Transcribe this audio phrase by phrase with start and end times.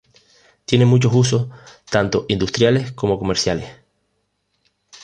[0.65, 1.49] Tiene muchos usos
[1.87, 3.69] tanto industriales como comerciales.